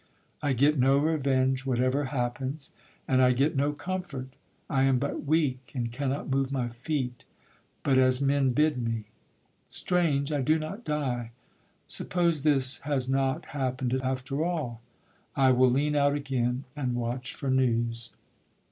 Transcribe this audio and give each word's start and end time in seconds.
I 0.41 0.53
get 0.53 0.79
no 0.79 0.97
revenge, 0.97 1.63
Whatever 1.63 2.05
happens; 2.05 2.71
and 3.07 3.21
I 3.21 3.33
get 3.33 3.55
no 3.55 3.71
comfort: 3.71 4.29
I 4.67 4.81
am 4.81 4.97
but 4.97 5.25
weak, 5.25 5.73
and 5.75 5.91
cannot 5.91 6.27
move 6.31 6.51
my 6.51 6.69
feet, 6.69 7.23
But 7.83 7.99
as 7.99 8.19
men 8.19 8.49
bid 8.53 8.81
me. 8.83 9.03
Strange 9.69 10.31
I 10.31 10.41
do 10.41 10.57
not 10.57 10.83
die. 10.83 11.29
Suppose 11.85 12.41
this 12.41 12.79
has 12.79 13.07
not 13.09 13.45
happen'd 13.53 13.93
after 14.01 14.43
all? 14.43 14.81
I 15.35 15.51
will 15.51 15.69
lean 15.69 15.95
out 15.95 16.15
again 16.15 16.63
and 16.75 16.95
watch 16.95 17.35
for 17.35 17.51
news. 17.51 18.09